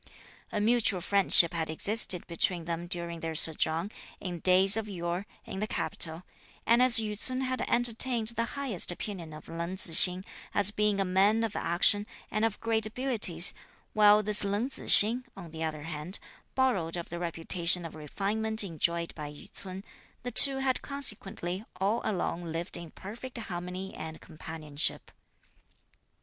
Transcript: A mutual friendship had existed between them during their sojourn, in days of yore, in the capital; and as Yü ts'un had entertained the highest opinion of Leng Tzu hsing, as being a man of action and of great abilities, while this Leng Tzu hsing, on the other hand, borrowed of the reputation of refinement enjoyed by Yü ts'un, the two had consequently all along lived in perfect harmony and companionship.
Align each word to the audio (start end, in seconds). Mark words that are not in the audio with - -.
A 0.51 0.59
mutual 0.59 0.99
friendship 0.99 1.53
had 1.53 1.69
existed 1.69 2.25
between 2.25 2.65
them 2.65 2.87
during 2.87 3.19
their 3.19 3.35
sojourn, 3.35 3.91
in 4.19 4.39
days 4.39 4.75
of 4.75 4.89
yore, 4.89 5.27
in 5.45 5.59
the 5.59 5.67
capital; 5.67 6.23
and 6.65 6.81
as 6.81 6.95
Yü 6.97 7.15
ts'un 7.15 7.41
had 7.41 7.61
entertained 7.69 8.29
the 8.29 8.45
highest 8.57 8.91
opinion 8.91 9.31
of 9.31 9.45
Leng 9.45 9.75
Tzu 9.77 9.93
hsing, 9.93 10.25
as 10.55 10.71
being 10.71 10.99
a 10.99 11.05
man 11.05 11.43
of 11.43 11.55
action 11.55 12.07
and 12.31 12.43
of 12.43 12.59
great 12.59 12.87
abilities, 12.87 13.53
while 13.93 14.23
this 14.23 14.41
Leng 14.41 14.71
Tzu 14.71 14.85
hsing, 14.87 15.23
on 15.37 15.51
the 15.51 15.63
other 15.63 15.83
hand, 15.83 16.17
borrowed 16.55 16.97
of 16.97 17.09
the 17.09 17.19
reputation 17.19 17.85
of 17.85 17.93
refinement 17.93 18.63
enjoyed 18.63 19.13
by 19.13 19.31
Yü 19.31 19.51
ts'un, 19.51 19.83
the 20.23 20.31
two 20.31 20.57
had 20.57 20.81
consequently 20.81 21.63
all 21.79 22.01
along 22.03 22.43
lived 22.45 22.75
in 22.75 22.89
perfect 22.89 23.37
harmony 23.37 23.93
and 23.93 24.19
companionship. 24.19 25.11